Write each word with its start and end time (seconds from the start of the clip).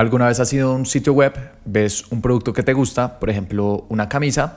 ¿Alguna 0.00 0.28
vez 0.28 0.40
has 0.40 0.50
ido 0.54 0.74
un 0.74 0.86
sitio 0.86 1.12
web, 1.12 1.34
ves 1.66 2.10
un 2.10 2.22
producto 2.22 2.54
que 2.54 2.62
te 2.62 2.72
gusta, 2.72 3.20
por 3.20 3.28
ejemplo, 3.28 3.84
una 3.90 4.08
camisa, 4.08 4.56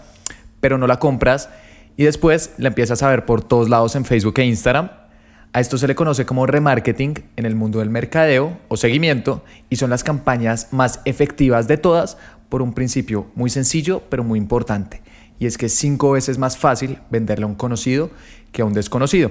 pero 0.61 0.77
no 0.77 0.87
la 0.87 0.99
compras 0.99 1.49
y 1.97 2.05
después 2.05 2.53
la 2.57 2.69
empiezas 2.69 3.03
a 3.03 3.09
ver 3.09 3.25
por 3.25 3.43
todos 3.43 3.69
lados 3.69 3.97
en 3.97 4.05
Facebook 4.05 4.39
e 4.39 4.45
Instagram? 4.45 4.89
A 5.51 5.59
esto 5.59 5.77
se 5.77 5.85
le 5.85 5.95
conoce 5.95 6.25
como 6.25 6.45
remarketing 6.45 7.25
en 7.35 7.45
el 7.45 7.55
mundo 7.55 7.79
del 7.79 7.89
mercadeo 7.89 8.57
o 8.69 8.77
seguimiento 8.77 9.43
y 9.69 9.75
son 9.75 9.89
las 9.89 10.05
campañas 10.05 10.69
más 10.71 11.01
efectivas 11.03 11.67
de 11.67 11.75
todas 11.75 12.17
por 12.47 12.61
un 12.61 12.73
principio 12.73 13.27
muy 13.35 13.49
sencillo 13.49 14.01
pero 14.09 14.23
muy 14.23 14.39
importante 14.39 15.01
y 15.39 15.45
es 15.45 15.57
que 15.57 15.67
cinco 15.67 16.11
veces 16.11 16.37
más 16.37 16.57
fácil 16.57 16.99
venderle 17.09 17.43
a 17.43 17.47
un 17.47 17.55
conocido 17.55 18.11
que 18.53 18.61
a 18.61 18.65
un 18.65 18.71
desconocido. 18.71 19.29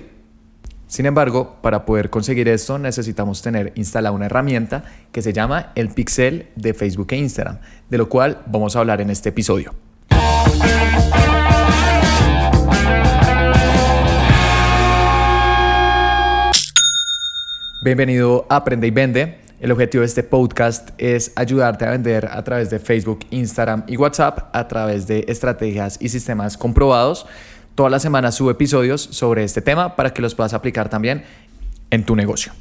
Sin 0.93 1.07
embargo, 1.07 1.57
para 1.63 1.87
poder 1.87 2.11
conseguir 2.11 2.49
esto 2.49 2.79
necesitamos 2.79 3.41
tener 3.41 3.73
instalada 3.77 4.15
una 4.15 4.27
herramienta 4.27 4.85
que 5.11 5.23
se 5.23 5.33
llama 5.33 5.73
el 5.75 5.89
pixel 5.89 6.49
de 6.55 6.75
Facebook 6.75 7.07
e 7.13 7.17
Instagram, 7.17 7.61
de 7.89 7.97
lo 7.97 8.11
cual 8.11 8.43
vamos 8.45 8.77
a 8.77 8.81
hablar 8.81 9.01
en 9.01 9.09
este 9.09 9.31
episodio. 9.31 9.75
Bienvenido 17.83 18.45
a 18.51 18.57
Aprende 18.57 18.87
y 18.87 18.91
Vende. 18.91 19.39
El 19.61 19.73
objetivo 19.73 20.03
de 20.03 20.09
este 20.09 20.25
podcast 20.25 20.91
es 20.99 21.33
ayudarte 21.37 21.87
a 21.87 21.91
vender 21.93 22.27
a 22.31 22.45
través 22.45 22.69
de 22.69 22.79
Facebook, 22.79 23.21
Instagram 23.31 23.85
y 23.87 23.97
WhatsApp 23.97 24.55
a 24.55 24.69
través 24.69 25.07
de 25.07 25.25
estrategias 25.29 25.97
y 26.03 26.11
sistemas 26.11 26.59
comprobados 26.59 27.25
Toda 27.75 27.89
la 27.89 27.99
semana 27.99 28.33
subo 28.33 28.51
episodios 28.51 29.01
sobre 29.01 29.45
este 29.45 29.63
tema 29.63 29.97
para 29.97 30.13
que 30.13 30.21
los 30.21 30.35
puedas 30.35 30.53
aplicar 30.53 30.91
también 30.91 31.25
en 31.91 32.05
tu 32.05 32.15
negocio. 32.15 32.53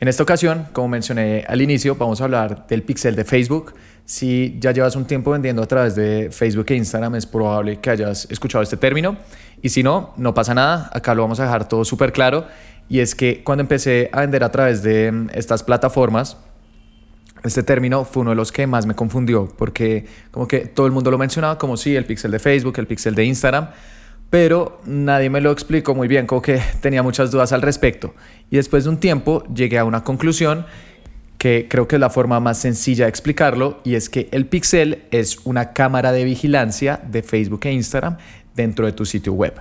En 0.00 0.08
esta 0.08 0.22
ocasión, 0.22 0.66
como 0.72 0.88
mencioné 0.88 1.44
al 1.48 1.62
inicio, 1.62 1.94
vamos 1.94 2.20
a 2.20 2.24
hablar 2.24 2.66
del 2.66 2.82
pixel 2.82 3.16
de 3.16 3.24
Facebook. 3.24 3.74
Si 4.04 4.58
ya 4.60 4.72
llevas 4.72 4.96
un 4.96 5.06
tiempo 5.06 5.30
vendiendo 5.30 5.62
a 5.62 5.66
través 5.66 5.94
de 5.94 6.28
Facebook 6.30 6.66
e 6.68 6.74
Instagram, 6.74 7.14
es 7.14 7.24
probable 7.24 7.80
que 7.80 7.88
hayas 7.88 8.26
escuchado 8.30 8.62
este 8.62 8.76
término. 8.76 9.16
Y 9.62 9.70
si 9.70 9.82
no, 9.82 10.12
no 10.18 10.34
pasa 10.34 10.52
nada. 10.52 10.90
Acá 10.92 11.14
lo 11.14 11.22
vamos 11.22 11.40
a 11.40 11.44
dejar 11.44 11.66
todo 11.66 11.84
súper 11.84 12.12
claro. 12.12 12.46
Y 12.88 13.00
es 13.00 13.14
que 13.14 13.42
cuando 13.42 13.62
empecé 13.62 14.10
a 14.12 14.20
vender 14.20 14.44
a 14.44 14.50
través 14.50 14.82
de 14.82 15.10
mm, 15.10 15.28
estas 15.32 15.62
plataformas, 15.62 16.36
este 17.44 17.62
término 17.62 18.04
fue 18.04 18.22
uno 18.22 18.30
de 18.30 18.36
los 18.36 18.52
que 18.52 18.66
más 18.66 18.84
me 18.84 18.94
confundió, 18.94 19.48
porque 19.56 20.06
como 20.30 20.46
que 20.46 20.60
todo 20.60 20.84
el 20.84 20.92
mundo 20.92 21.10
lo 21.10 21.16
mencionaba 21.16 21.56
como 21.56 21.78
sí, 21.78 21.96
el 21.96 22.04
pixel 22.04 22.30
de 22.30 22.38
Facebook, 22.38 22.74
el 22.78 22.86
pixel 22.86 23.14
de 23.14 23.24
Instagram 23.24 23.68
pero 24.30 24.80
nadie 24.86 25.28
me 25.28 25.40
lo 25.40 25.50
explicó 25.50 25.94
muy 25.94 26.08
bien, 26.08 26.26
como 26.26 26.40
que 26.40 26.62
tenía 26.80 27.02
muchas 27.02 27.30
dudas 27.30 27.52
al 27.52 27.62
respecto. 27.62 28.14
Y 28.48 28.56
después 28.56 28.84
de 28.84 28.90
un 28.90 28.98
tiempo 28.98 29.44
llegué 29.52 29.78
a 29.78 29.84
una 29.84 30.04
conclusión 30.04 30.64
que 31.36 31.66
creo 31.68 31.88
que 31.88 31.96
es 31.96 32.00
la 32.00 32.10
forma 32.10 32.38
más 32.38 32.58
sencilla 32.58 33.06
de 33.06 33.08
explicarlo, 33.08 33.80
y 33.82 33.94
es 33.94 34.10
que 34.10 34.28
el 34.30 34.46
pixel 34.46 35.04
es 35.10 35.38
una 35.44 35.72
cámara 35.72 36.12
de 36.12 36.24
vigilancia 36.24 37.00
de 37.02 37.22
Facebook 37.22 37.60
e 37.64 37.72
Instagram 37.72 38.18
dentro 38.54 38.84
de 38.86 38.92
tu 38.92 39.06
sitio 39.06 39.32
web. 39.32 39.54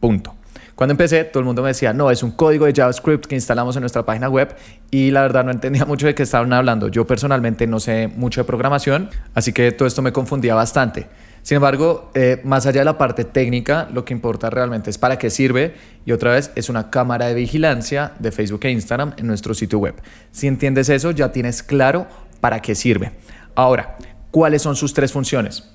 Punto. 0.00 0.34
Cuando 0.74 0.92
empecé, 0.94 1.22
todo 1.22 1.38
el 1.38 1.46
mundo 1.46 1.62
me 1.62 1.68
decía, 1.68 1.92
no, 1.92 2.10
es 2.10 2.24
un 2.24 2.32
código 2.32 2.66
de 2.66 2.72
JavaScript 2.72 3.26
que 3.26 3.36
instalamos 3.36 3.76
en 3.76 3.82
nuestra 3.82 4.04
página 4.04 4.28
web 4.28 4.56
y 4.90 5.12
la 5.12 5.22
verdad 5.22 5.44
no 5.44 5.52
entendía 5.52 5.84
mucho 5.86 6.06
de 6.06 6.14
qué 6.16 6.24
estaban 6.24 6.52
hablando. 6.52 6.88
Yo 6.88 7.06
personalmente 7.06 7.68
no 7.68 7.78
sé 7.78 8.08
mucho 8.08 8.40
de 8.40 8.44
programación, 8.44 9.08
así 9.34 9.52
que 9.52 9.70
todo 9.70 9.86
esto 9.86 10.02
me 10.02 10.12
confundía 10.12 10.56
bastante. 10.56 11.06
Sin 11.42 11.56
embargo, 11.56 12.10
eh, 12.14 12.40
más 12.44 12.66
allá 12.66 12.80
de 12.80 12.84
la 12.84 12.98
parte 12.98 13.24
técnica, 13.24 13.88
lo 13.92 14.04
que 14.04 14.14
importa 14.14 14.48
realmente 14.48 14.90
es 14.90 14.98
para 14.98 15.18
qué 15.18 15.28
sirve 15.28 15.74
y 16.06 16.12
otra 16.12 16.32
vez 16.32 16.52
es 16.54 16.68
una 16.68 16.88
cámara 16.88 17.26
de 17.26 17.34
vigilancia 17.34 18.12
de 18.20 18.30
Facebook 18.30 18.60
e 18.62 18.70
Instagram 18.70 19.14
en 19.16 19.26
nuestro 19.26 19.52
sitio 19.52 19.80
web. 19.80 19.96
Si 20.30 20.46
entiendes 20.46 20.88
eso, 20.88 21.10
ya 21.10 21.32
tienes 21.32 21.64
claro 21.64 22.06
para 22.40 22.60
qué 22.60 22.76
sirve. 22.76 23.12
Ahora, 23.56 23.96
¿cuáles 24.30 24.62
son 24.62 24.76
sus 24.76 24.94
tres 24.94 25.12
funciones? 25.12 25.68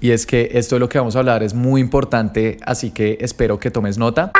Y 0.00 0.10
es 0.10 0.26
que 0.26 0.50
esto 0.52 0.76
de 0.76 0.80
lo 0.80 0.88
que 0.88 0.98
vamos 0.98 1.16
a 1.16 1.20
hablar 1.20 1.42
es 1.42 1.54
muy 1.54 1.80
importante, 1.80 2.58
así 2.64 2.90
que 2.90 3.18
espero 3.20 3.58
que 3.58 3.70
tomes 3.70 3.96
nota. 3.98 4.30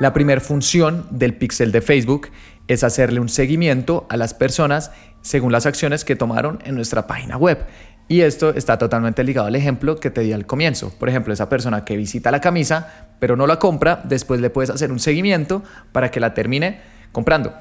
La 0.00 0.12
primera 0.12 0.40
función 0.40 1.06
del 1.10 1.34
pixel 1.34 1.70
de 1.70 1.80
Facebook 1.80 2.28
es 2.66 2.82
hacerle 2.82 3.20
un 3.20 3.28
seguimiento 3.28 4.06
a 4.10 4.16
las 4.16 4.34
personas 4.34 4.90
según 5.20 5.52
las 5.52 5.66
acciones 5.66 6.04
que 6.04 6.16
tomaron 6.16 6.58
en 6.64 6.74
nuestra 6.74 7.06
página 7.06 7.36
web. 7.36 7.64
Y 8.08 8.20
esto 8.20 8.50
está 8.50 8.78
totalmente 8.78 9.24
ligado 9.24 9.46
al 9.46 9.56
ejemplo 9.56 9.96
que 9.96 10.10
te 10.10 10.20
di 10.20 10.32
al 10.32 10.46
comienzo. 10.46 10.92
Por 10.98 11.08
ejemplo, 11.08 11.32
esa 11.32 11.48
persona 11.48 11.84
que 11.84 11.96
visita 11.96 12.30
la 12.30 12.40
camisa, 12.40 13.06
pero 13.18 13.36
no 13.36 13.46
la 13.46 13.58
compra, 13.58 14.02
después 14.04 14.40
le 14.40 14.50
puedes 14.50 14.70
hacer 14.70 14.92
un 14.92 14.98
seguimiento 14.98 15.62
para 15.92 16.10
que 16.10 16.20
la 16.20 16.34
termine 16.34 16.80
comprando. 17.12 17.54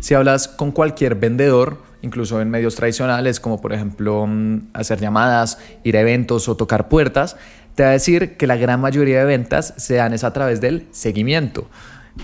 Si 0.00 0.14
hablas 0.14 0.48
con 0.48 0.72
cualquier 0.72 1.14
vendedor, 1.14 1.82
incluso 2.02 2.40
en 2.40 2.50
medios 2.50 2.74
tradicionales, 2.74 3.38
como 3.38 3.60
por 3.60 3.72
ejemplo 3.72 4.26
mm, 4.26 4.70
hacer 4.72 4.98
llamadas, 4.98 5.58
ir 5.84 5.96
a 5.96 6.00
eventos 6.00 6.48
o 6.48 6.56
tocar 6.56 6.88
puertas, 6.88 7.36
te 7.74 7.82
va 7.82 7.90
a 7.90 7.92
decir 7.92 8.36
que 8.36 8.46
la 8.46 8.56
gran 8.56 8.80
mayoría 8.80 9.20
de 9.20 9.24
ventas 9.26 9.74
se 9.76 9.94
dan 9.94 10.14
es 10.14 10.24
a 10.24 10.32
través 10.32 10.60
del 10.60 10.86
seguimiento 10.90 11.68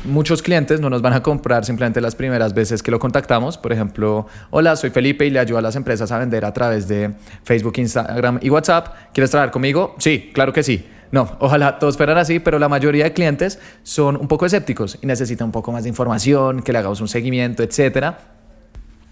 muchos 0.05 0.43
clientes 0.43 0.81
no 0.81 0.91
nos 0.91 1.03
van 1.03 1.13
a 1.13 1.23
comprar 1.23 1.65
simplemente 1.65 2.01
las 2.01 2.15
primeras 2.15 2.55
veces 2.55 2.83
que 2.83 2.91
lo 2.91 2.99
contactamos. 2.99 3.59
Por 3.59 3.73
ejemplo, 3.73 4.27
hola, 4.51 4.77
soy 4.77 4.91
Felipe 4.91 5.27
y 5.27 5.31
le 5.31 5.39
ayudo 5.39 5.59
a 5.59 5.63
las 5.63 5.77
empresas 5.77 6.13
a 6.13 6.19
vender 6.19 6.45
a 6.45 6.53
través 6.53 6.89
de 6.89 7.13
Facebook, 7.45 7.75
Instagram 7.77 8.39
y 8.43 8.51
WhatsApp. 8.51 9.13
¿Quieres 9.13 9.31
trabajar 9.31 9.51
conmigo? 9.51 9.95
Sí, 9.99 10.31
claro 10.33 10.53
que 10.53 10.63
sí. 10.63 10.87
No, 11.13 11.37
ojalá 11.39 11.79
todos 11.79 11.97
fueran 11.97 12.19
así, 12.19 12.41
pero 12.41 12.59
la 12.59 12.69
mayoría 12.69 13.05
de 13.05 13.13
clientes 13.13 13.61
son 13.83 14.17
un 14.17 14.29
poco 14.29 14.47
escépticos 14.47 14.99
y 15.01 15.07
necesitan 15.07 15.47
un 15.47 15.53
poco 15.53 15.73
más 15.73 15.85
de 15.85 15.89
información, 15.89 16.63
que 16.63 16.73
le 16.73 16.79
hagamos 16.79 17.01
un 17.01 17.09
seguimiento, 17.09 17.63
etcétera. 17.63 18.19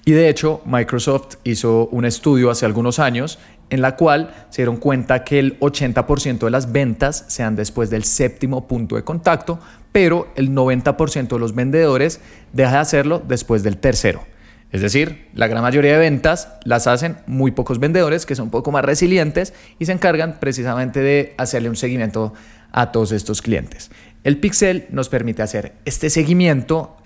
Y 0.05 0.13
de 0.13 0.29
hecho, 0.29 0.61
Microsoft 0.67 1.37
hizo 1.45 1.87
un 1.87 2.05
estudio 2.05 2.51
hace 2.51 2.67
algunos 2.67 2.99
años 2.99 3.39
en 3.71 3.81
la 3.81 3.97
cual 3.97 4.35
se 4.51 4.63
dieron 4.63 4.77
cuenta 4.77 5.25
que 5.25 5.39
el 5.39 5.59
80% 5.61 6.41
de 6.41 6.51
las 6.51 6.71
ventas 6.73 7.25
se 7.29 7.43
dan 7.43 7.57
después 7.57 7.89
del 7.89 8.05
séptimo 8.05 8.69
punto 8.69 8.97
de 8.97 9.05
contacto, 9.05 9.59
pero 9.95 10.27
el 10.35 10.51
90% 10.51 11.29
de 11.29 11.39
los 11.39 11.55
vendedores 11.55 12.19
deja 12.53 12.73
de 12.73 12.79
hacerlo 12.79 13.23
después 13.25 13.63
del 13.63 13.77
tercero. 13.77 14.25
Es 14.73 14.81
decir, 14.81 15.29
la 15.35 15.47
gran 15.47 15.63
mayoría 15.63 15.93
de 15.93 15.99
ventas 15.99 16.49
las 16.65 16.89
hacen 16.89 17.19
muy 17.29 17.53
pocos 17.53 17.79
vendedores 17.79 18.27
que 18.27 18.35
son 18.35 18.47
un 18.47 18.51
poco 18.51 18.73
más 18.73 18.85
resilientes 18.85 19.55
y 19.79 19.87
se 19.87 19.93
encargan 19.93 20.41
precisamente 20.41 20.99
de 20.99 21.35
hacerle 21.39 21.69
un 21.69 21.77
seguimiento 21.77 22.35
a 22.73 22.91
todos 22.91 23.13
estos 23.13 23.41
clientes. 23.41 23.93
El 24.25 24.41
Pixel 24.41 24.87
nos 24.91 25.09
permite 25.09 25.43
hacer 25.43 25.75
este 25.85 26.11
seguimiento 26.11 26.97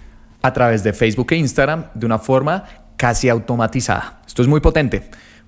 a 0.41 0.55
través 0.55 0.83
de 0.83 0.95
Facebook 0.95 1.33
e 1.33 1.37
Instagram 1.37 1.89
de 1.93 2.07
una 2.07 2.19
forma 2.19 2.65
casi 2.97 3.29
automatizada. 3.29 4.23
Esto 4.27 4.41
es 4.41 4.49
muy 4.49 4.61
potente 4.61 5.03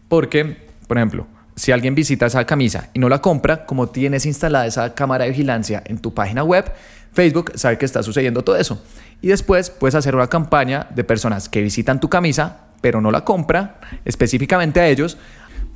porque, 0.08 0.66
por 0.86 0.98
ejemplo, 0.98 1.26
si 1.56 1.72
alguien 1.72 1.94
visita 1.94 2.26
esa 2.26 2.44
camisa 2.44 2.90
y 2.92 2.98
no 2.98 3.08
la 3.08 3.20
compra, 3.20 3.66
como 3.66 3.88
tienes 3.88 4.26
instalada 4.26 4.66
esa 4.66 4.94
cámara 4.94 5.24
de 5.24 5.30
vigilancia 5.30 5.82
en 5.86 5.98
tu 5.98 6.14
página 6.14 6.42
web, 6.42 6.72
Facebook 7.12 7.52
sabe 7.54 7.78
que 7.78 7.84
está 7.84 8.02
sucediendo 8.02 8.42
todo 8.42 8.56
eso. 8.56 8.82
Y 9.20 9.28
después 9.28 9.70
puedes 9.70 9.94
hacer 9.94 10.14
una 10.14 10.28
campaña 10.28 10.86
de 10.94 11.04
personas 11.04 11.48
que 11.48 11.62
visitan 11.62 12.00
tu 12.00 12.08
camisa, 12.08 12.68
pero 12.80 13.00
no 13.00 13.10
la 13.10 13.24
compran, 13.24 13.72
específicamente 14.04 14.80
a 14.80 14.88
ellos, 14.88 15.18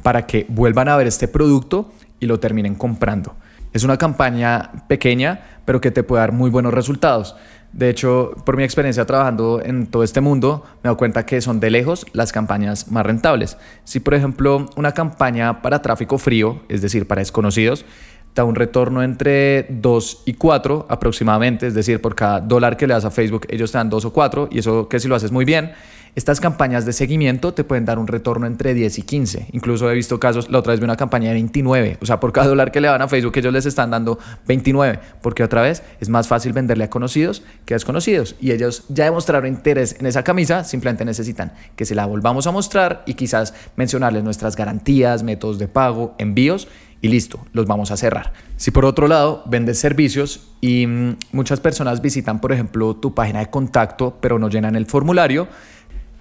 para 0.02 0.26
que 0.26 0.46
vuelvan 0.48 0.88
a 0.88 0.96
ver 0.96 1.06
este 1.06 1.28
producto 1.28 1.92
y 2.20 2.26
lo 2.26 2.40
terminen 2.40 2.74
comprando. 2.74 3.36
Es 3.72 3.82
una 3.82 3.98
campaña 3.98 4.70
pequeña, 4.86 5.40
pero 5.64 5.80
que 5.80 5.90
te 5.90 6.02
puede 6.04 6.20
dar 6.20 6.32
muy 6.32 6.48
buenos 6.50 6.72
resultados. 6.72 7.34
De 7.72 7.90
hecho, 7.90 8.34
por 8.46 8.56
mi 8.56 8.62
experiencia 8.62 9.04
trabajando 9.04 9.60
en 9.60 9.88
todo 9.88 10.04
este 10.04 10.20
mundo, 10.20 10.62
me 10.76 10.82
dado 10.84 10.96
cuenta 10.96 11.26
que 11.26 11.40
son 11.40 11.58
de 11.58 11.70
lejos 11.70 12.06
las 12.12 12.30
campañas 12.30 12.92
más 12.92 13.04
rentables. 13.04 13.56
Si, 13.82 13.98
por 13.98 14.14
ejemplo, 14.14 14.66
una 14.76 14.92
campaña 14.92 15.60
para 15.60 15.82
tráfico 15.82 16.18
frío, 16.18 16.62
es 16.68 16.82
decir, 16.82 17.08
para 17.08 17.18
desconocidos, 17.18 17.84
da 18.34 18.44
un 18.44 18.54
retorno 18.54 19.02
entre 19.02 19.66
2 19.68 20.22
y 20.26 20.34
4 20.34 20.86
aproximadamente, 20.88 21.66
es 21.66 21.74
decir, 21.74 22.00
por 22.00 22.14
cada 22.14 22.40
dólar 22.40 22.76
que 22.76 22.86
le 22.86 22.94
das 22.94 23.04
a 23.04 23.10
Facebook, 23.10 23.46
ellos 23.48 23.70
te 23.70 23.78
dan 23.78 23.90
2 23.90 24.04
o 24.04 24.12
4, 24.12 24.48
y 24.50 24.58
eso 24.58 24.88
que 24.88 24.98
si 24.98 25.08
lo 25.08 25.14
haces 25.14 25.30
muy 25.30 25.44
bien, 25.44 25.72
estas 26.16 26.38
campañas 26.38 26.86
de 26.86 26.92
seguimiento 26.92 27.54
te 27.54 27.64
pueden 27.64 27.84
dar 27.84 27.98
un 27.98 28.06
retorno 28.06 28.46
entre 28.46 28.72
10 28.72 29.00
y 29.00 29.02
15. 29.02 29.48
Incluso 29.50 29.90
he 29.90 29.94
visto 29.94 30.20
casos, 30.20 30.48
la 30.48 30.60
otra 30.60 30.70
vez 30.70 30.78
vi 30.78 30.84
una 30.84 30.96
campaña 30.96 31.28
de 31.30 31.34
29. 31.34 31.98
O 32.00 32.06
sea, 32.06 32.20
por 32.20 32.32
cada 32.32 32.46
dólar 32.46 32.70
que 32.70 32.80
le 32.80 32.86
dan 32.86 33.02
a 33.02 33.08
Facebook, 33.08 33.32
ellos 33.36 33.52
les 33.52 33.66
están 33.66 33.90
dando 33.90 34.20
29. 34.46 35.00
Porque 35.20 35.42
otra 35.42 35.62
vez 35.62 35.82
es 36.00 36.08
más 36.08 36.28
fácil 36.28 36.52
venderle 36.52 36.84
a 36.84 36.90
conocidos 36.90 37.42
que 37.64 37.74
a 37.74 37.76
desconocidos. 37.76 38.36
Y 38.40 38.52
ellos 38.52 38.84
ya 38.90 39.06
demostraron 39.06 39.48
interés 39.48 39.96
en 39.98 40.06
esa 40.06 40.22
camisa, 40.22 40.62
simplemente 40.62 41.04
necesitan 41.04 41.52
que 41.74 41.84
se 41.84 41.96
la 41.96 42.06
volvamos 42.06 42.46
a 42.46 42.52
mostrar 42.52 43.02
y 43.06 43.14
quizás 43.14 43.52
mencionarles 43.74 44.22
nuestras 44.22 44.54
garantías, 44.54 45.24
métodos 45.24 45.58
de 45.58 45.66
pago, 45.66 46.14
envíos 46.18 46.68
y 47.04 47.08
listo, 47.08 47.38
los 47.52 47.66
vamos 47.66 47.90
a 47.90 47.98
cerrar. 47.98 48.32
Si 48.56 48.70
por 48.70 48.86
otro 48.86 49.08
lado 49.08 49.42
vendes 49.44 49.78
servicios 49.78 50.48
y 50.62 50.86
mm, 50.86 51.16
muchas 51.32 51.60
personas 51.60 52.00
visitan, 52.00 52.40
por 52.40 52.50
ejemplo, 52.50 52.96
tu 52.96 53.12
página 53.12 53.40
de 53.40 53.50
contacto, 53.50 54.16
pero 54.22 54.38
no 54.38 54.48
llenan 54.48 54.74
el 54.74 54.86
formulario, 54.86 55.46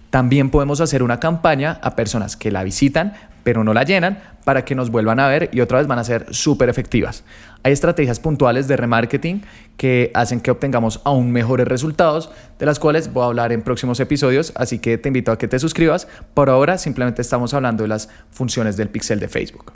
también 0.09 0.49
podemos 0.49 0.81
hacer 0.81 1.01
una 1.01 1.21
campaña 1.21 1.79
a 1.81 1.95
personas 1.95 2.35
que 2.35 2.51
la 2.51 2.65
visitan, 2.65 3.13
pero 3.45 3.63
no 3.63 3.73
la 3.73 3.83
llenan 3.83 4.19
para 4.43 4.65
que 4.65 4.75
nos 4.75 4.89
vuelvan 4.89 5.21
a 5.21 5.29
ver 5.29 5.49
y 5.53 5.61
otra 5.61 5.77
vez 5.77 5.87
van 5.87 5.99
a 5.99 6.03
ser 6.03 6.25
súper 6.31 6.67
efectivas. 6.67 7.23
Hay 7.63 7.71
estrategias 7.71 8.19
puntuales 8.19 8.67
de 8.67 8.75
remarketing 8.75 9.41
que 9.77 10.11
hacen 10.13 10.41
que 10.41 10.51
obtengamos 10.51 10.99
aún 11.05 11.31
mejores 11.31 11.65
resultados, 11.65 12.29
de 12.59 12.65
las 12.65 12.77
cuales 12.77 13.13
voy 13.13 13.23
a 13.23 13.27
hablar 13.27 13.53
en 13.53 13.61
próximos 13.61 14.01
episodios, 14.01 14.51
así 14.57 14.79
que 14.79 14.97
te 14.97 15.07
invito 15.07 15.31
a 15.31 15.37
que 15.37 15.47
te 15.47 15.59
suscribas. 15.59 16.09
Por 16.33 16.49
ahora 16.49 16.77
simplemente 16.77 17.21
estamos 17.21 17.53
hablando 17.53 17.83
de 17.83 17.87
las 17.87 18.09
funciones 18.31 18.75
del 18.75 18.89
pixel 18.89 19.21
de 19.21 19.29
Facebook. 19.29 19.71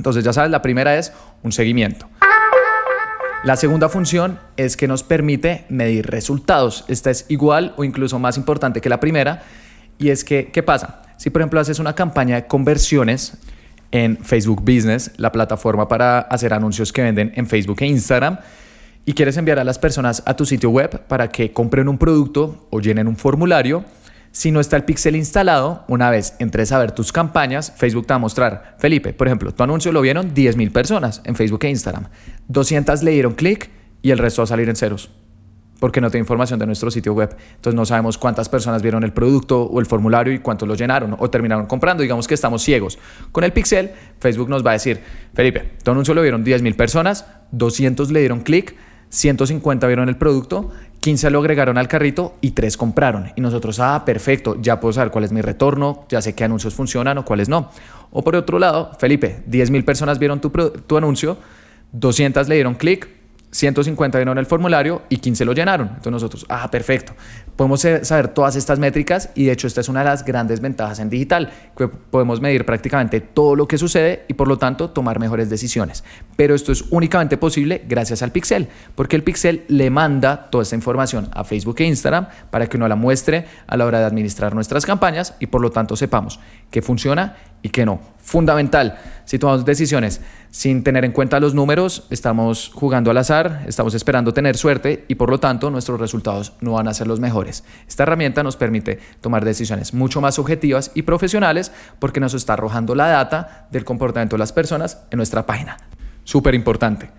Entonces 0.00 0.24
ya 0.24 0.32
sabes, 0.32 0.50
la 0.50 0.62
primera 0.62 0.96
es 0.96 1.12
un 1.42 1.52
seguimiento. 1.52 2.08
La 3.44 3.56
segunda 3.56 3.90
función 3.90 4.38
es 4.56 4.78
que 4.78 4.88
nos 4.88 5.02
permite 5.02 5.66
medir 5.68 6.06
resultados. 6.06 6.86
Esta 6.88 7.10
es 7.10 7.26
igual 7.28 7.74
o 7.76 7.84
incluso 7.84 8.18
más 8.18 8.38
importante 8.38 8.80
que 8.80 8.88
la 8.88 8.98
primera. 8.98 9.42
Y 9.98 10.08
es 10.08 10.24
que, 10.24 10.50
¿qué 10.50 10.62
pasa? 10.62 11.02
Si 11.18 11.28
por 11.28 11.42
ejemplo 11.42 11.60
haces 11.60 11.78
una 11.80 11.94
campaña 11.94 12.36
de 12.36 12.46
conversiones 12.46 13.36
en 13.90 14.16
Facebook 14.24 14.62
Business, 14.62 15.10
la 15.18 15.32
plataforma 15.32 15.86
para 15.86 16.20
hacer 16.20 16.54
anuncios 16.54 16.94
que 16.94 17.02
venden 17.02 17.32
en 17.34 17.46
Facebook 17.46 17.76
e 17.80 17.86
Instagram, 17.86 18.38
y 19.04 19.12
quieres 19.12 19.36
enviar 19.36 19.58
a 19.58 19.64
las 19.64 19.78
personas 19.78 20.22
a 20.24 20.34
tu 20.34 20.46
sitio 20.46 20.70
web 20.70 21.02
para 21.08 21.28
que 21.28 21.52
compren 21.52 21.88
un 21.88 21.98
producto 21.98 22.66
o 22.70 22.80
llenen 22.80 23.06
un 23.06 23.16
formulario, 23.16 23.84
si 24.32 24.52
no 24.52 24.60
está 24.60 24.76
el 24.76 24.84
pixel 24.84 25.16
instalado, 25.16 25.84
una 25.88 26.08
vez 26.08 26.34
entres 26.38 26.70
a 26.70 26.78
ver 26.78 26.92
tus 26.92 27.12
campañas, 27.12 27.72
Facebook 27.76 28.06
te 28.06 28.12
va 28.12 28.16
a 28.16 28.20
mostrar, 28.20 28.76
Felipe, 28.78 29.12
por 29.12 29.26
ejemplo, 29.26 29.52
tu 29.52 29.62
anuncio 29.62 29.90
lo 29.90 30.00
vieron 30.00 30.34
10.000 30.34 30.70
personas 30.70 31.20
en 31.24 31.34
Facebook 31.34 31.64
e 31.64 31.70
Instagram. 31.70 32.06
200 32.46 33.02
le 33.02 33.10
dieron 33.10 33.34
clic 33.34 33.70
y 34.02 34.10
el 34.12 34.18
resto 34.18 34.42
va 34.42 34.44
a 34.44 34.46
salir 34.46 34.68
en 34.68 34.76
ceros. 34.76 35.10
Porque 35.80 36.00
no 36.00 36.10
tiene 36.10 36.22
información 36.22 36.60
de 36.60 36.66
nuestro 36.66 36.90
sitio 36.90 37.14
web. 37.14 37.34
Entonces 37.56 37.74
no 37.74 37.86
sabemos 37.86 38.18
cuántas 38.18 38.48
personas 38.48 38.82
vieron 38.82 39.02
el 39.02 39.12
producto 39.12 39.62
o 39.62 39.80
el 39.80 39.86
formulario 39.86 40.32
y 40.32 40.38
cuántos 40.38 40.68
lo 40.68 40.74
llenaron 40.74 41.16
o 41.18 41.30
terminaron 41.30 41.66
comprando. 41.66 42.02
Digamos 42.02 42.28
que 42.28 42.34
estamos 42.34 42.62
ciegos. 42.62 42.98
Con 43.32 43.44
el 43.44 43.52
pixel, 43.52 43.90
Facebook 44.20 44.48
nos 44.48 44.64
va 44.64 44.70
a 44.70 44.74
decir, 44.74 45.00
Felipe, 45.34 45.72
tu 45.82 45.90
anuncio 45.90 46.14
lo 46.14 46.22
vieron 46.22 46.44
10.000 46.44 46.76
personas, 46.76 47.24
200 47.52 48.10
le 48.10 48.20
dieron 48.20 48.40
clic, 48.40 48.76
150 49.08 49.86
vieron 49.86 50.08
el 50.08 50.16
producto 50.16 50.70
15 51.00 51.30
lo 51.30 51.40
agregaron 51.40 51.78
al 51.78 51.88
carrito 51.88 52.34
y 52.40 52.50
3 52.50 52.76
compraron. 52.76 53.32
Y 53.34 53.40
nosotros, 53.40 53.80
ah, 53.80 54.04
perfecto, 54.04 54.56
ya 54.60 54.80
puedo 54.80 54.92
saber 54.92 55.10
cuál 55.10 55.24
es 55.24 55.32
mi 55.32 55.40
retorno, 55.40 56.04
ya 56.08 56.20
sé 56.20 56.34
qué 56.34 56.44
anuncios 56.44 56.74
funcionan 56.74 57.18
o 57.18 57.24
cuáles 57.24 57.48
no. 57.48 57.70
O 58.12 58.22
por 58.22 58.36
otro 58.36 58.58
lado, 58.58 58.92
Felipe, 58.98 59.42
10 59.46 59.70
mil 59.70 59.84
personas 59.84 60.18
vieron 60.18 60.40
tu, 60.40 60.50
tu 60.50 60.96
anuncio, 60.96 61.38
200 61.92 62.48
le 62.48 62.54
dieron 62.56 62.74
clic, 62.74 63.08
150 63.52 64.18
vieron 64.18 64.38
el 64.38 64.46
formulario 64.46 65.02
y 65.08 65.16
15 65.16 65.44
lo 65.44 65.52
llenaron. 65.52 65.88
Entonces 65.88 66.12
nosotros, 66.12 66.46
ah, 66.48 66.70
perfecto. 66.70 67.14
Podemos 67.56 67.80
saber 67.80 68.28
todas 68.28 68.56
estas 68.56 68.78
métricas 68.78 69.30
y 69.34 69.44
de 69.44 69.52
hecho 69.52 69.66
esta 69.66 69.80
es 69.80 69.88
una 69.88 70.00
de 70.00 70.06
las 70.06 70.24
grandes 70.24 70.60
ventajas 70.60 70.98
en 70.98 71.10
digital, 71.10 71.50
que 71.76 71.88
podemos 71.88 72.40
medir 72.40 72.64
prácticamente 72.64 73.20
todo 73.20 73.56
lo 73.56 73.66
que 73.66 73.76
sucede 73.76 74.24
y 74.28 74.34
por 74.34 74.48
lo 74.48 74.56
tanto 74.56 74.90
tomar 74.90 75.18
mejores 75.18 75.50
decisiones. 75.50 76.04
Pero 76.36 76.54
esto 76.54 76.72
es 76.72 76.84
únicamente 76.90 77.36
posible 77.36 77.84
gracias 77.86 78.22
al 78.22 78.32
pixel, 78.32 78.68
porque 78.94 79.16
el 79.16 79.22
pixel 79.22 79.64
le 79.68 79.90
manda 79.90 80.48
toda 80.50 80.62
esta 80.62 80.76
información 80.76 81.28
a 81.32 81.44
Facebook 81.44 81.76
e 81.80 81.84
Instagram 81.84 82.28
para 82.50 82.66
que 82.66 82.76
uno 82.76 82.88
la 82.88 82.96
muestre 82.96 83.46
a 83.66 83.76
la 83.76 83.84
hora 83.84 83.98
de 83.98 84.06
administrar 84.06 84.54
nuestras 84.54 84.86
campañas 84.86 85.34
y 85.40 85.46
por 85.46 85.60
lo 85.60 85.70
tanto 85.70 85.96
sepamos 85.96 86.40
qué 86.70 86.82
funciona 86.82 87.36
y 87.62 87.68
qué 87.68 87.84
no. 87.84 88.00
Fundamental, 88.18 88.98
si 89.24 89.38
tomamos 89.38 89.64
decisiones 89.64 90.20
sin 90.50 90.84
tener 90.84 91.04
en 91.04 91.12
cuenta 91.12 91.40
los 91.40 91.54
números, 91.54 92.06
estamos 92.10 92.70
jugando 92.74 93.10
al 93.10 93.18
azar, 93.18 93.64
estamos 93.66 93.94
esperando 93.94 94.34
tener 94.34 94.56
suerte 94.56 95.04
y 95.08 95.14
por 95.14 95.30
lo 95.30 95.40
tanto 95.40 95.70
nuestros 95.70 95.98
resultados 95.98 96.52
no 96.60 96.72
van 96.72 96.88
a 96.88 96.94
ser 96.94 97.06
los 97.06 97.20
mejores. 97.20 97.64
Esta 97.88 98.02
herramienta 98.02 98.42
nos 98.42 98.56
permite 98.56 98.98
tomar 99.20 99.44
decisiones 99.44 99.94
mucho 99.94 100.20
más 100.20 100.38
objetivas 100.38 100.90
y 100.94 101.02
profesionales 101.02 101.72
porque 101.98 102.20
nos 102.20 102.34
está 102.34 102.52
arrojando 102.52 102.94
la 102.94 103.08
data 103.08 103.68
del 103.70 103.84
comportamiento 103.84 104.36
de 104.36 104.40
las 104.40 104.52
personas 104.52 104.98
en 105.10 105.16
nuestra 105.16 105.46
página. 105.46 105.76
Súper 106.24 106.54
importante. 106.54 107.10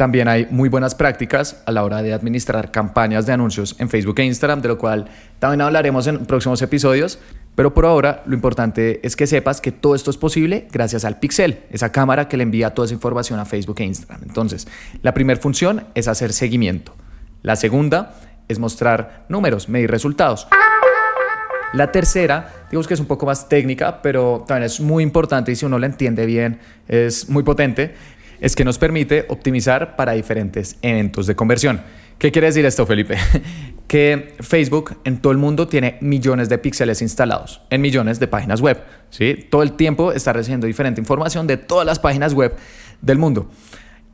También 0.00 0.28
hay 0.28 0.46
muy 0.50 0.70
buenas 0.70 0.94
prácticas 0.94 1.62
a 1.66 1.72
la 1.72 1.84
hora 1.84 2.00
de 2.00 2.14
administrar 2.14 2.70
campañas 2.70 3.26
de 3.26 3.34
anuncios 3.34 3.76
en 3.78 3.90
Facebook 3.90 4.18
e 4.20 4.24
Instagram, 4.24 4.62
de 4.62 4.68
lo 4.68 4.78
cual 4.78 5.04
también 5.38 5.60
hablaremos 5.60 6.06
en 6.06 6.24
próximos 6.24 6.62
episodios. 6.62 7.18
Pero 7.54 7.74
por 7.74 7.84
ahora 7.84 8.22
lo 8.26 8.34
importante 8.34 9.00
es 9.02 9.16
que 9.16 9.26
sepas 9.26 9.60
que 9.60 9.72
todo 9.72 9.94
esto 9.94 10.10
es 10.10 10.16
posible 10.16 10.68
gracias 10.72 11.04
al 11.04 11.18
Pixel, 11.18 11.60
esa 11.70 11.92
cámara 11.92 12.28
que 12.28 12.36
le 12.36 12.42
envía 12.44 12.74
toda 12.74 12.86
esa 12.86 12.94
información 12.94 13.38
a 13.38 13.44
Facebook 13.44 13.80
e 13.80 13.84
Instagram. 13.84 14.22
Entonces, 14.26 14.68
la 15.02 15.12
primera 15.14 15.40
función 15.40 15.84
es 15.94 16.08
hacer 16.08 16.32
seguimiento. 16.32 16.94
La 17.42 17.56
segunda 17.56 18.14
es 18.48 18.58
mostrar 18.58 19.24
números, 19.28 19.68
medir 19.68 19.90
resultados. 19.90 20.46
La 21.72 21.92
tercera, 21.92 22.66
digamos 22.70 22.88
que 22.88 22.94
es 22.94 23.00
un 23.00 23.06
poco 23.06 23.26
más 23.26 23.48
técnica, 23.48 24.02
pero 24.02 24.44
también 24.46 24.64
es 24.64 24.80
muy 24.80 25.04
importante 25.04 25.52
y 25.52 25.56
si 25.56 25.64
uno 25.64 25.78
la 25.78 25.86
entiende 25.86 26.26
bien, 26.26 26.58
es 26.88 27.28
muy 27.28 27.44
potente, 27.44 27.94
es 28.40 28.56
que 28.56 28.64
nos 28.64 28.78
permite 28.78 29.26
optimizar 29.28 29.94
para 29.96 30.12
diferentes 30.12 30.78
eventos 30.82 31.26
de 31.26 31.36
conversión. 31.36 31.80
¿Qué 32.18 32.32
quiere 32.32 32.48
decir 32.48 32.66
esto, 32.66 32.86
Felipe? 32.86 33.16
Que 33.90 34.36
Facebook 34.38 34.98
en 35.02 35.20
todo 35.20 35.32
el 35.32 35.38
mundo 35.38 35.66
tiene 35.66 35.98
millones 36.00 36.48
de 36.48 36.58
píxeles 36.58 37.02
instalados 37.02 37.60
en 37.70 37.80
millones 37.80 38.20
de 38.20 38.28
páginas 38.28 38.60
web. 38.60 38.80
¿sí? 39.10 39.48
Todo 39.50 39.64
el 39.64 39.72
tiempo 39.72 40.12
está 40.12 40.32
recibiendo 40.32 40.68
diferente 40.68 41.00
información 41.00 41.48
de 41.48 41.56
todas 41.56 41.84
las 41.84 41.98
páginas 41.98 42.32
web 42.32 42.54
del 43.02 43.18
mundo. 43.18 43.50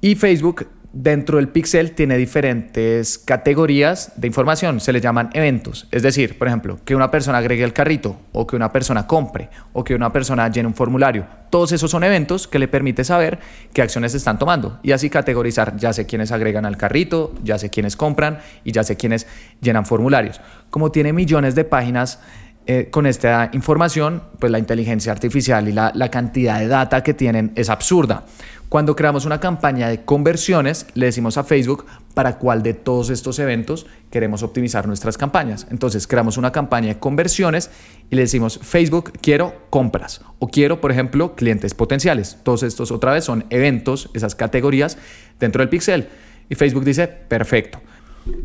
Y 0.01 0.15
Facebook 0.15 0.67
dentro 0.97 1.37
del 1.37 1.49
pixel 1.49 1.93
tiene 1.93 2.17
diferentes 2.17 3.19
categorías 3.19 4.13
de 4.17 4.27
información, 4.27 4.81
se 4.81 4.95
le 4.95 5.01
llaman 5.03 5.29
eventos. 5.35 5.87
Es 5.91 6.03
decir, 6.03 6.39
por 6.39 6.49
ejemplo, 6.49 6.79
que 6.85 6.95
una 6.95 7.11
persona 7.11 7.39
agregue 7.39 7.65
el 7.65 7.75
carrito, 7.75 8.17
o 8.33 8.47
que 8.47 8.57
una 8.57 8.73
persona 8.73 9.07
compre, 9.07 9.51
o 9.75 9.85
que 9.85 9.95
una 9.95 10.11
persona 10.11 10.49
llene 10.49 10.69
un 10.69 10.75
formulario. 10.75 11.27
Todos 11.51 11.73
esos 11.73 11.91
son 11.91 12.03
eventos 12.03 12.49
que 12.49 12.59
le 12.59 12.67
permite 12.67 13.05
saber 13.05 13.39
qué 13.75 13.83
acciones 13.83 14.13
se 14.13 14.19
están 14.19 14.39
tomando 14.39 14.81
y 14.83 14.93
así 14.93 15.11
categorizar, 15.11 15.77
ya 15.77 15.93
sé 15.93 16.07
quiénes 16.07 16.33
agregan 16.33 16.65
al 16.65 16.79
carrito, 16.79 17.35
ya 17.43 17.59
sé 17.59 17.69
quiénes 17.69 17.95
compran 17.95 18.39
y 18.65 18.73
ya 18.73 18.83
sé 18.83 18.97
quiénes 18.97 19.27
llenan 19.61 19.85
formularios. 19.85 20.41
Como 20.71 20.91
tiene 20.91 21.13
millones 21.13 21.55
de 21.55 21.65
páginas, 21.65 22.21
eh, 22.69 22.89
con 22.91 23.07
esta 23.07 23.51
información, 23.53 24.23
pues 24.41 24.51
la 24.51 24.59
inteligencia 24.59 25.13
artificial 25.13 25.69
y 25.69 25.73
la, 25.73 25.93
la, 25.95 26.11
cantidad 26.11 26.59
de 26.59 26.67
data 26.67 27.05
que 27.05 27.15
tienen 27.15 27.53
es 27.55 27.71
absurda. 27.71 28.25
Cuando 28.69 28.97
creamos 28.97 29.25
una 29.25 29.39
campaña 29.39 29.89
de 29.89 30.05
conversiones, 30.05 30.89
le 30.95 31.07
decimos 31.07 31.39
a 31.39 31.45
Facebook 31.45 31.87
para 32.15 32.39
cuál 32.39 32.65
de 32.65 32.75
todos 32.75 33.11
estos 33.11 33.39
eventos 33.39 33.87
queremos 34.11 34.43
optimizar 34.43 34.89
nuestras 34.89 35.17
campañas. 35.17 35.69
Entonces, 35.71 36.09
creamos 36.09 36.39
una 36.39 36.51
campaña 36.51 36.89
de 36.89 36.99
conversiones 36.99 37.71
y 38.11 38.17
le 38.17 38.23
decimos, 38.23 38.59
Facebook, 38.61 39.13
quiero 39.21 39.55
compras 39.71 40.23
o 40.41 40.49
quiero, 40.49 40.81
por 40.81 40.91
ejemplo, 40.91 41.37
clientes 41.37 41.75
potenciales. 41.75 42.39
Todos 42.43 42.65
estos 42.65 42.91
otra 42.91 43.13
vez 43.13 43.25
son 43.25 43.45
eventos, 43.51 44.11
esas 44.15 44.35
categorías 44.35 44.99
dentro 45.39 45.63
del 45.63 45.69
pixel. 45.69 46.09
Y 46.49 46.57
Facebook 46.57 46.85
dice, 46.85 47.07
perfecto 47.07 47.81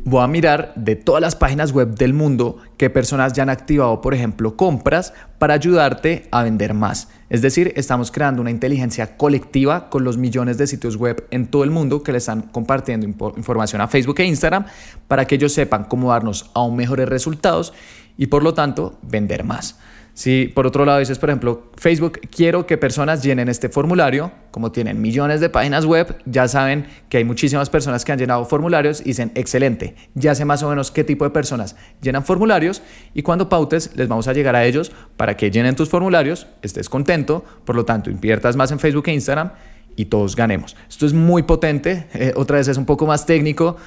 voy 0.04 0.24
a 0.24 0.28
mirar 0.28 0.74
de 0.75 0.95
todas 0.95 1.22
las 1.22 1.36
páginas 1.36 1.72
web 1.72 1.95
del 1.95 2.13
mundo 2.13 2.57
qué 2.78 2.89
personas 2.89 3.33
ya 3.33 3.44
han 3.44 3.50
activado, 3.50 4.01
por 4.01 4.13
ejemplo, 4.13 4.56
compras 4.56 5.13
para 5.39 5.54
ayudarte 5.54 6.28
a 6.31 6.44
vender 6.44 6.74
más. 6.74 7.10
Es 7.30 7.42
decir, 7.42 7.73
estamos 7.76 8.11
creando 8.11 8.42
una 8.42 8.52
inteligencia 8.52 9.18
colectiva 9.18 9.90
con 9.90 10.04
los 10.04 10.18
millones 10.18 10.57
de 10.57 10.68
sitios 10.68 10.97
web 10.97 11.26
en 11.31 11.47
todo 11.47 11.64
el 11.64 11.71
mundo 11.71 12.04
que 12.04 12.11
le 12.11 12.18
están 12.18 12.42
compartiendo 12.42 13.06
información 13.07 13.81
a 13.81 13.88
Facebook 13.88 14.19
e 14.19 14.26
Instagram 14.26 14.66
para 15.07 15.26
que 15.26 15.35
ellos 15.35 15.54
sepan 15.54 15.85
cómo 15.85 16.11
darnos 16.11 16.52
aún 16.54 16.76
mejores 16.76 17.07
resultados 17.07 17.73
y 18.18 18.28
por 18.28 18.44
lo 18.44 18.54
tanto 18.54 18.97
vender 19.02 19.44
más. 19.44 19.80
Si 20.14 20.52
por 20.54 20.68
otro 20.68 20.85
lado 20.85 21.00
dices, 21.00 21.19
por 21.19 21.30
ejemplo, 21.30 21.71
Facebook, 21.78 22.19
quiero 22.30 22.68
que 22.68 22.78
personas 22.78 23.23
llenen 23.23 23.47
este 23.47 23.69
formulario, 23.69 24.31
como 24.52 24.72
tienen 24.72 25.02
millones 25.02 25.40
de 25.40 25.50
páginas 25.50 25.86
web, 25.86 26.18
ya 26.26 26.48
saben 26.48 26.86
que 27.10 27.18
hay 27.18 27.24
muchísimas 27.24 27.70
personas 27.70 28.06
que 28.06 28.12
han 28.12 28.20
llenado 28.20 28.46
formularios 28.46 29.02
y 29.02 29.06
dicen, 29.06 29.31
excelente, 29.36 29.96
ya 30.14 30.36
sé 30.36 30.46
más 30.46 30.62
o 30.64 30.70
menos 30.70 30.92
qué 30.92 31.04
tipo 31.04 31.24
de 31.24 31.31
personas 31.31 31.76
llenan 32.02 32.24
formularios 32.24 32.81
y 33.14 33.24
cuando 33.24 33.50
pautes 33.50 33.96
les 33.96 34.08
vamos 34.08 34.28
a 34.28 34.34
llegar 34.34 34.56
a 34.56 34.66
ellos 34.66 34.92
para 35.18 35.36
que 35.36 35.50
llenen 35.50 35.76
tus 35.76 35.90
formularios, 35.90 36.48
estés 36.62 36.90
contento, 36.90 37.44
por 37.66 37.76
lo 37.76 37.86
tanto 37.86 38.10
inviertas 38.10 38.56
más 38.56 38.72
en 38.72 38.80
Facebook 38.80 39.08
e 39.08 39.14
Instagram 39.14 39.52
y 39.96 40.06
todos 40.06 40.36
ganemos. 40.36 40.76
Esto 40.90 41.06
es 41.06 41.14
muy 41.14 41.44
potente, 41.44 42.08
eh, 42.14 42.34
otra 42.36 42.58
vez 42.58 42.68
es 42.68 42.78
un 42.78 42.86
poco 42.86 43.06
más 43.06 43.26
técnico 43.26 43.78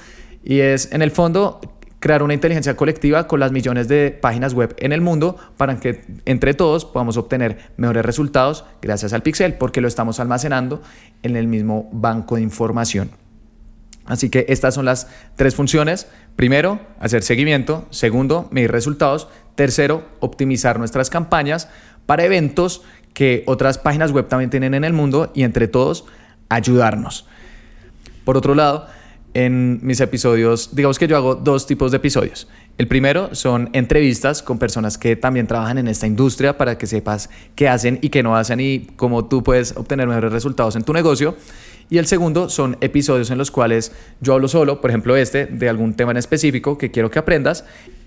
y 0.45 0.61
es 0.61 0.93
en 0.93 1.03
el 1.03 1.11
fondo 1.11 1.61
crear 2.05 2.23
una 2.23 2.35
inteligencia 2.35 2.77
colectiva 2.77 3.27
con 3.27 3.41
las 3.41 3.51
millones 3.51 3.89
de 3.89 4.11
páginas 4.11 4.53
web 4.53 4.77
en 4.77 4.93
el 4.93 5.01
mundo 5.01 5.39
para 5.57 5.81
que 5.81 6.05
entre 6.27 6.53
todos 6.53 6.85
podamos 6.85 7.17
obtener 7.17 7.71
mejores 7.79 8.05
resultados 8.05 8.67
gracias 8.83 9.15
al 9.15 9.23
pixel, 9.23 9.55
porque 9.55 9.81
lo 9.81 9.89
estamos 9.89 10.21
almacenando 10.21 10.83
en 11.23 11.35
el 11.35 11.47
mismo 11.47 11.89
banco 11.93 12.37
de 12.37 12.43
información. 12.43 13.11
Así 14.05 14.29
que 14.29 14.45
estas 14.51 14.75
son 14.75 14.85
las 14.85 15.09
tres 15.37 15.55
funciones. 15.55 16.07
Primero, 16.37 16.79
hacer 17.01 17.23
seguimiento. 17.23 17.87
Segundo, 17.89 18.49
medir 18.51 18.71
resultados. 18.71 19.29
Tercero, 19.55 20.05
optimizar 20.21 20.79
nuestras 20.79 21.09
campañas 21.09 21.71
para 22.05 22.25
eventos 22.25 22.83
que 23.15 23.45
otras 23.47 23.79
páginas 23.79 24.13
web 24.13 24.29
también 24.29 24.51
tienen 24.51 24.75
en 24.75 24.85
el 24.85 24.93
mundo 24.93 25.33
y 25.35 25.43
entre 25.43 25.69
todos 25.69 26.05
ayudarnos. 26.51 27.27
Por 28.27 28.37
otro 28.37 28.55
lado, 28.55 28.89
en 29.35 29.81
mis 29.83 30.01
episodios, 30.01 30.75
digamos 30.75 30.99
que 30.99 31.09
yo 31.09 31.17
hago 31.17 31.35
dos 31.35 31.67
tipos 31.67 31.91
de 31.91 31.97
episodios. 31.97 32.49
El 32.79 32.87
primero 32.87 33.35
son 33.35 33.69
entrevistas 33.73 34.43
con 34.43 34.59
personas 34.59 34.97
que 34.97 35.17
también 35.17 35.47
trabajan 35.47 35.79
en 35.79 35.89
esta 35.89 36.07
industria 36.07 36.57
para 36.57 36.79
que 36.79 36.87
sepas 36.87 37.29
qué 37.57 37.69
hacen 37.69 37.99
y 38.01 38.09
qué 38.09 38.23
no 38.23 38.37
hacen 38.37 38.61
y 38.61 38.87
cómo 38.97 39.27
tú 39.27 39.43
puedes 39.43 39.77
obtener 39.77 40.07
mejores 40.07 40.33
resultados 40.33 40.77
en 40.77 40.85
tu 40.85 40.93
negocio. 40.93 41.37
Y 41.91 41.99
el 41.99 42.07
segundo 42.07 42.49
son 42.49 42.79
episodios 42.81 43.31
en 43.31 43.39
los 43.39 43.51
cuales 43.51 43.93
yo 44.21 44.35
hablo 44.35 44.49
solo, 44.49 44.81
por 44.81 44.91
ejemplo 44.91 45.17
este, 45.17 45.47
de 45.47 45.69
algún 45.69 45.95
tema 45.95 46.13
en 46.13 46.17
específico 46.17 46.79
que 46.79 46.91
quiero 46.91 47.11
que 47.11 47.19
aprendas. 47.19 47.65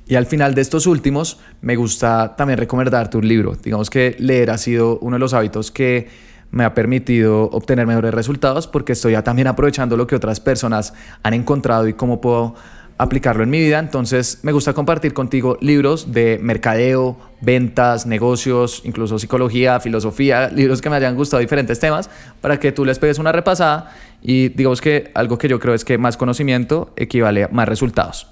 Y 0.08 0.16
al 0.16 0.26
final 0.26 0.56
de 0.56 0.62
estos 0.62 0.88
últimos, 0.88 1.40
me 1.62 1.76
gusta 1.76 2.36
también 2.38 2.58
recomendarte 2.58 3.18
un 3.18 3.28
libro. 3.28 3.58
Digamos 3.62 3.90
que 3.90 4.16
leer 4.20 4.50
ha 4.50 4.58
sido 4.58 4.98
uno 5.00 5.18
de 5.18 5.20
los 5.20 5.34
hábitos 5.34 5.70
que 5.70 6.08
me 6.52 6.64
ha 6.64 6.74
permitido 6.74 7.50
obtener 7.52 7.86
mejores 7.88 8.14
resultados 8.14 8.68
porque 8.68 8.94
estoy 8.94 9.14
ya 9.14 9.24
también 9.24 9.48
aprovechando 9.48 9.98
lo 9.98 10.08
que 10.08 10.16
otras 10.16 10.40
personas 10.40 10.94
han 11.24 11.34
encontrado 11.34 11.88
y 11.88 11.94
cómo 11.94 12.22
puedo 12.22 12.56
aplicarlo 12.98 13.44
en 13.44 13.50
mi 13.50 13.60
vida. 13.60 13.80
Entonces 13.80 14.40
me 14.44 14.52
gusta 14.52 14.74
compartir 14.74 15.14
contigo 15.14 15.58
libros 15.62 16.12
de 16.12 16.40
mercadeo, 16.42 17.18
ventas, 17.42 18.06
negocios, 18.06 18.82
incluso 18.86 19.20
psicología, 19.20 19.80
filosofía, 19.80 20.50
libros 20.54 20.82
que 20.82 20.90
me 20.90 20.96
hayan 20.96 21.16
gustado 21.16 21.40
diferentes 21.42 21.80
temas 21.80 22.10
para 22.42 22.60
que 22.60 22.72
tú 22.72 22.86
les 22.86 23.00
pegues 23.00 23.20
una 23.20 23.32
repasada 23.32 23.92
y 24.22 24.50
digamos 24.50 24.82
que 24.82 25.12
algo 25.14 25.38
que 25.38 25.48
yo 25.48 25.60
creo 25.60 25.74
es 25.74 25.86
que 25.86 25.98
más 25.98 26.18
conocimiento 26.18 26.92
equivale 26.96 27.44
a 27.44 27.48
más 27.50 27.68
resultados. 27.68 28.28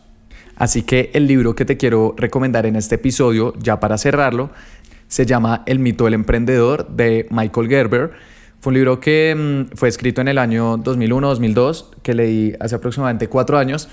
Así 0.58 0.84
que 0.84 1.12
el 1.14 1.28
libro 1.28 1.54
que 1.54 1.66
te 1.66 1.76
quiero 1.76 2.16
recomendar 2.18 2.66
en 2.66 2.78
este 2.78 2.96
episodio, 2.96 3.54
ya 3.60 3.82
para 3.82 3.98
cerrarlo, 3.98 4.52
se 5.08 5.26
llama 5.26 5.64
El 5.66 5.80
mito 5.80 6.06
del 6.06 6.14
emprendedor 6.14 6.88
de 6.90 7.28
Michael 7.30 7.68
Gerber. 7.68 8.12
Fue 8.60 8.72
un 8.72 8.76
libro 8.76 9.00
que 9.00 9.68
mm, 9.72 9.76
fue 9.76 9.90
escrito 9.90 10.22
en 10.22 10.28
el 10.28 10.38
año 10.38 10.78
2001-2002, 10.80 11.86
que 12.02 12.14
leí 12.14 12.56
hace 12.60 12.76
aproximadamente 12.76 13.28
cuatro 13.28 13.58
años 13.58 13.90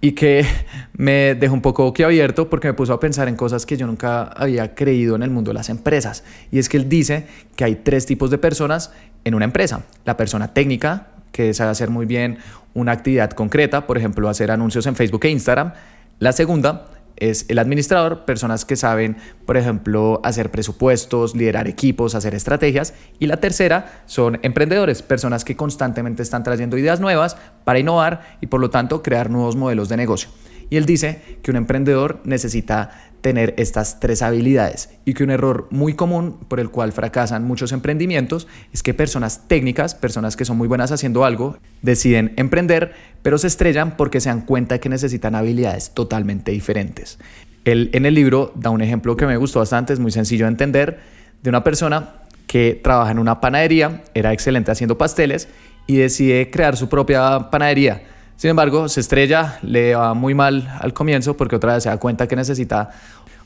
y 0.00 0.12
que 0.12 0.44
me 0.92 1.34
dejó 1.34 1.54
un 1.54 1.62
poco 1.62 1.92
abierto 2.04 2.50
porque 2.50 2.68
me 2.68 2.74
puso 2.74 2.92
a 2.92 3.00
pensar 3.00 3.28
en 3.28 3.36
cosas 3.36 3.64
que 3.64 3.76
yo 3.76 3.86
nunca 3.86 4.24
había 4.24 4.74
creído 4.74 5.16
en 5.16 5.22
el 5.22 5.30
mundo 5.30 5.50
de 5.50 5.54
las 5.54 5.70
empresas. 5.70 6.24
Y 6.50 6.58
es 6.58 6.68
que 6.68 6.76
él 6.76 6.88
dice 6.88 7.26
que 7.56 7.64
hay 7.64 7.76
tres 7.76 8.06
tipos 8.06 8.30
de 8.30 8.38
personas 8.38 8.92
en 9.24 9.34
una 9.34 9.44
empresa. 9.44 9.84
La 10.04 10.16
persona 10.16 10.52
técnica, 10.52 11.08
que 11.32 11.54
sabe 11.54 11.70
hacer 11.70 11.88
muy 11.88 12.04
bien 12.04 12.38
una 12.74 12.92
actividad 12.92 13.30
concreta, 13.30 13.86
por 13.86 13.96
ejemplo, 13.96 14.28
hacer 14.28 14.50
anuncios 14.50 14.86
en 14.86 14.96
Facebook 14.96 15.24
e 15.24 15.30
Instagram. 15.30 15.72
La 16.18 16.32
segunda 16.32 16.86
es 17.16 17.46
el 17.48 17.58
administrador, 17.58 18.24
personas 18.24 18.64
que 18.64 18.76
saben, 18.76 19.16
por 19.46 19.56
ejemplo, 19.56 20.20
hacer 20.24 20.50
presupuestos, 20.50 21.34
liderar 21.34 21.68
equipos, 21.68 22.14
hacer 22.14 22.34
estrategias. 22.34 22.94
Y 23.18 23.26
la 23.26 23.38
tercera 23.38 24.02
son 24.06 24.38
emprendedores, 24.42 25.02
personas 25.02 25.44
que 25.44 25.56
constantemente 25.56 26.22
están 26.22 26.42
trayendo 26.42 26.78
ideas 26.78 27.00
nuevas 27.00 27.36
para 27.64 27.78
innovar 27.78 28.38
y 28.40 28.46
por 28.46 28.60
lo 28.60 28.70
tanto 28.70 29.02
crear 29.02 29.30
nuevos 29.30 29.56
modelos 29.56 29.88
de 29.88 29.96
negocio. 29.96 30.30
Y 30.70 30.76
él 30.78 30.86
dice 30.86 31.38
que 31.42 31.50
un 31.50 31.58
emprendedor 31.58 32.20
necesita 32.24 33.11
tener 33.22 33.54
estas 33.56 34.00
tres 34.00 34.20
habilidades 34.20 34.90
y 35.04 35.14
que 35.14 35.24
un 35.24 35.30
error 35.30 35.68
muy 35.70 35.94
común 35.94 36.38
por 36.48 36.60
el 36.60 36.70
cual 36.70 36.92
fracasan 36.92 37.44
muchos 37.44 37.72
emprendimientos 37.72 38.48
es 38.72 38.82
que 38.82 38.92
personas 38.92 39.48
técnicas, 39.48 39.94
personas 39.94 40.36
que 40.36 40.44
son 40.44 40.58
muy 40.58 40.68
buenas 40.68 40.92
haciendo 40.92 41.24
algo, 41.24 41.56
deciden 41.80 42.34
emprender, 42.36 42.92
pero 43.22 43.38
se 43.38 43.46
estrellan 43.46 43.96
porque 43.96 44.20
se 44.20 44.28
dan 44.28 44.42
cuenta 44.42 44.78
que 44.78 44.88
necesitan 44.88 45.34
habilidades 45.34 45.94
totalmente 45.94 46.50
diferentes. 46.50 47.18
Él 47.64 47.90
en 47.94 48.06
el 48.06 48.14
libro 48.14 48.52
da 48.56 48.70
un 48.70 48.82
ejemplo 48.82 49.16
que 49.16 49.26
me 49.26 49.36
gustó 49.36 49.60
bastante, 49.60 49.92
es 49.92 50.00
muy 50.00 50.10
sencillo 50.10 50.46
de 50.46 50.50
entender, 50.50 50.98
de 51.42 51.48
una 51.48 51.62
persona 51.62 52.16
que 52.48 52.78
trabaja 52.82 53.12
en 53.12 53.20
una 53.20 53.40
panadería, 53.40 54.02
era 54.14 54.32
excelente 54.32 54.72
haciendo 54.72 54.98
pasteles 54.98 55.48
y 55.86 55.96
decide 55.96 56.50
crear 56.50 56.76
su 56.76 56.88
propia 56.88 57.50
panadería 57.50 58.02
sin 58.42 58.50
embargo, 58.50 58.88
se 58.88 58.98
estrella, 58.98 59.60
le 59.62 59.94
va 59.94 60.14
muy 60.14 60.34
mal 60.34 60.68
al 60.80 60.92
comienzo 60.92 61.36
porque 61.36 61.54
otra 61.54 61.74
vez 61.74 61.84
se 61.84 61.90
da 61.90 61.98
cuenta 61.98 62.26
que 62.26 62.34
necesita 62.34 62.90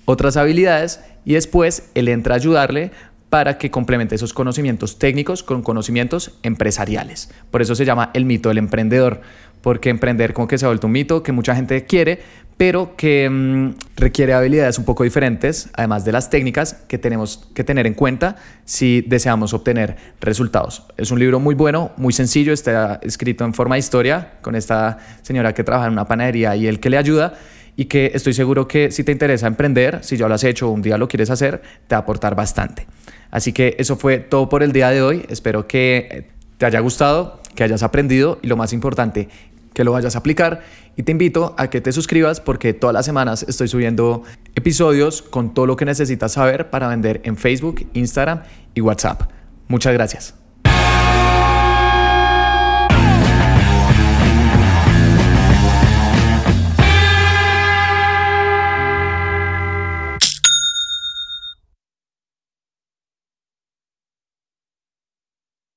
otras 0.06 0.38
habilidades 0.38 1.02
y 1.26 1.34
después 1.34 1.90
él 1.94 2.08
entra 2.08 2.32
a 2.32 2.38
ayudarle 2.38 2.92
para 3.28 3.58
que 3.58 3.70
complemente 3.70 4.14
esos 4.14 4.32
conocimientos 4.32 4.98
técnicos 4.98 5.42
con 5.42 5.60
conocimientos 5.60 6.38
empresariales. 6.42 7.28
Por 7.50 7.60
eso 7.60 7.74
se 7.74 7.84
llama 7.84 8.08
el 8.14 8.24
mito 8.24 8.48
del 8.48 8.56
emprendedor, 8.56 9.20
porque 9.66 9.90
emprender 9.90 10.32
como 10.32 10.46
que 10.46 10.58
se 10.58 10.64
ha 10.64 10.68
vuelto 10.68 10.86
un 10.86 10.92
mito 10.92 11.24
que 11.24 11.32
mucha 11.32 11.56
gente 11.56 11.86
quiere, 11.86 12.20
pero 12.56 12.94
que 12.94 13.28
mm, 13.28 13.74
requiere 13.96 14.32
habilidades 14.32 14.78
un 14.78 14.84
poco 14.84 15.02
diferentes, 15.02 15.70
además 15.72 16.04
de 16.04 16.12
las 16.12 16.30
técnicas 16.30 16.74
que 16.86 16.98
tenemos 16.98 17.48
que 17.52 17.64
tener 17.64 17.84
en 17.88 17.94
cuenta 17.94 18.36
si 18.64 19.02
deseamos 19.08 19.54
obtener 19.54 19.96
resultados. 20.20 20.84
Es 20.96 21.10
un 21.10 21.18
libro 21.18 21.40
muy 21.40 21.56
bueno, 21.56 21.90
muy 21.96 22.12
sencillo, 22.12 22.52
está 22.52 23.00
escrito 23.02 23.44
en 23.44 23.54
forma 23.54 23.74
de 23.74 23.80
historia 23.80 24.34
con 24.40 24.54
esta 24.54 24.98
señora 25.22 25.52
que 25.52 25.64
trabaja 25.64 25.88
en 25.88 25.94
una 25.94 26.06
panadería 26.06 26.54
y 26.54 26.68
el 26.68 26.78
que 26.78 26.88
le 26.88 26.98
ayuda 26.98 27.34
y 27.74 27.86
que 27.86 28.12
estoy 28.14 28.34
seguro 28.34 28.68
que 28.68 28.92
si 28.92 29.02
te 29.02 29.10
interesa 29.10 29.48
emprender, 29.48 29.98
si 30.04 30.16
ya 30.16 30.28
lo 30.28 30.34
has 30.34 30.44
hecho 30.44 30.68
o 30.68 30.70
un 30.70 30.82
día 30.82 30.96
lo 30.96 31.08
quieres 31.08 31.30
hacer, 31.30 31.60
te 31.88 31.96
va 31.96 31.98
a 31.98 32.02
aportar 32.02 32.36
bastante. 32.36 32.86
Así 33.32 33.52
que 33.52 33.74
eso 33.80 33.96
fue 33.96 34.18
todo 34.18 34.48
por 34.48 34.62
el 34.62 34.70
día 34.70 34.90
de 34.90 35.02
hoy. 35.02 35.26
Espero 35.28 35.66
que 35.66 36.28
te 36.56 36.66
haya 36.66 36.78
gustado, 36.78 37.40
que 37.56 37.64
hayas 37.64 37.82
aprendido 37.82 38.38
y 38.42 38.46
lo 38.46 38.56
más 38.56 38.72
importante, 38.72 39.28
que 39.76 39.84
lo 39.84 39.92
vayas 39.92 40.14
a 40.14 40.20
aplicar 40.20 40.62
y 40.96 41.02
te 41.02 41.12
invito 41.12 41.54
a 41.58 41.68
que 41.68 41.82
te 41.82 41.92
suscribas 41.92 42.40
porque 42.40 42.72
todas 42.72 42.94
las 42.94 43.04
semanas 43.04 43.44
estoy 43.46 43.68
subiendo 43.68 44.22
episodios 44.54 45.20
con 45.20 45.52
todo 45.52 45.66
lo 45.66 45.76
que 45.76 45.84
necesitas 45.84 46.32
saber 46.32 46.70
para 46.70 46.88
vender 46.88 47.20
en 47.24 47.36
Facebook, 47.36 47.86
Instagram 47.92 48.40
y 48.74 48.80
WhatsApp. 48.80 49.30
Muchas 49.68 49.92
gracias. 49.92 50.45